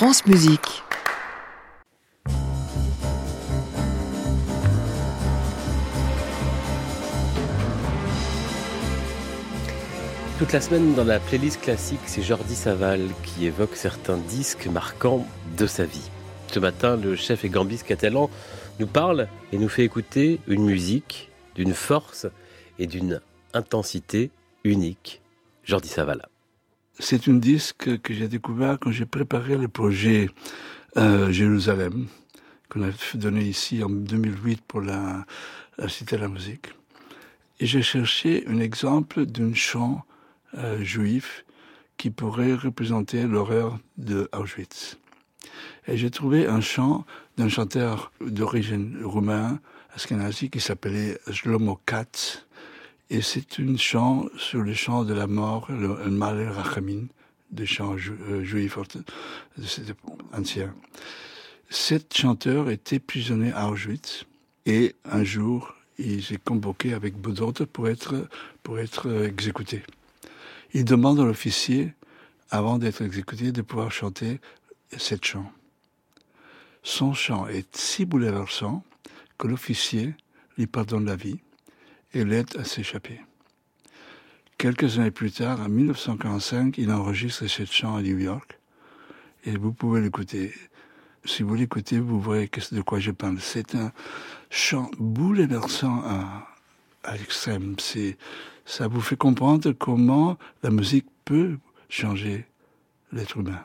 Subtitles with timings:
[0.00, 0.22] France.
[10.38, 15.26] Toute la semaine dans la playlist classique, c'est Jordi Saval qui évoque certains disques marquants
[15.58, 16.08] de sa vie.
[16.46, 18.30] Ce matin, le chef et gambiste catalan
[18.78, 22.26] nous parle et nous fait écouter une musique d'une force
[22.78, 23.20] et d'une
[23.52, 24.30] intensité
[24.64, 25.20] unique.
[25.62, 26.26] Jordi Saval.
[26.98, 30.28] C'est un disque que j'ai découvert quand j'ai préparé le projet
[30.96, 32.08] euh, Jérusalem,
[32.68, 35.24] qu'on a donné ici en 2008 pour la,
[35.78, 36.68] la Cité de la musique.
[37.58, 40.04] Et j'ai cherché un exemple d'un chant
[40.54, 41.44] euh, juif
[41.96, 44.96] qui pourrait représenter l'horreur de Auschwitz.
[45.86, 47.04] Et j'ai trouvé un chant
[47.36, 49.60] d'un chanteur d'origine roumain,
[49.94, 52.46] askenazi, qui s'appelait Shlomo Katz.
[53.10, 56.48] Et c'est un chant sur le chant de la mort, le, le Malé
[57.50, 58.78] des chants ju euh, juifs
[60.32, 60.72] anciens.
[61.68, 64.26] Cet chanteur était prisonnier à Auschwitz
[64.64, 68.28] et un jour, il s'est convoqué avec d'autres pour être,
[68.62, 69.82] pour être exécuté.
[70.72, 71.94] Il demande à l'officier,
[72.50, 74.40] avant d'être exécuté, de pouvoir chanter
[74.96, 75.50] cette chant.
[76.84, 78.84] Son chant est si bouleversant
[79.36, 80.14] que l'officier
[80.56, 81.40] lui pardonne la vie
[82.14, 83.20] et l'aide à s'échapper.
[84.58, 88.58] Quelques années plus tard, en 1945, il enregistre cette chant à New York
[89.44, 90.52] et vous pouvez l'écouter.
[91.24, 93.40] Si vous l'écoutez, vous verrez de quoi je parle.
[93.40, 93.92] C'est un
[94.50, 96.46] chant bouleversant à,
[97.04, 97.76] à l'extrême.
[97.78, 98.18] C'est
[98.64, 102.46] ça vous fait comprendre comment la musique peut changer
[103.12, 103.64] l'être humain.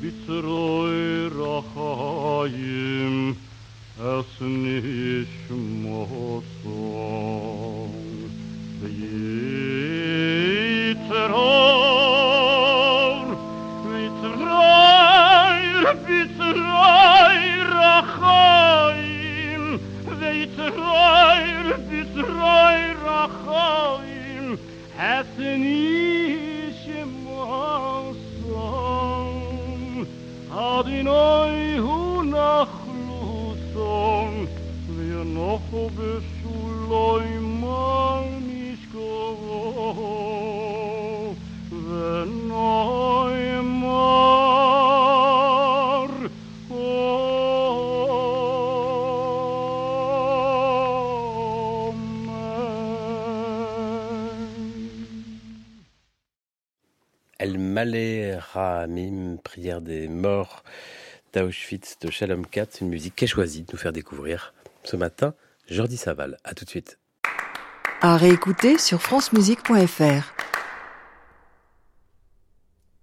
[0.01, 3.15] bitzeröir achaim,
[4.17, 5.45] es nicht
[5.83, 6.73] mozong.
[8.81, 9.27] Veiteröir,
[13.85, 14.97] bitzeröir,
[16.07, 19.63] bitzeröir achaim,
[20.21, 24.47] veiteröir, bitzeröir achaim,
[24.97, 25.86] es nicht
[30.77, 32.73] Adonai hu nach
[34.97, 37.27] wir noch beschuloi
[37.61, 39.05] mal nicht go
[41.87, 43.26] wenn neu
[57.39, 60.63] El Malé Ramim, prière des morts
[61.33, 65.35] d'Auschwitz de Shalom Katz, une musique qu'est choisie de nous faire découvrir ce matin
[65.69, 66.37] Jordi Saval.
[66.43, 66.97] À tout de suite.
[68.01, 70.36] À réécouter sur francemusique.fr.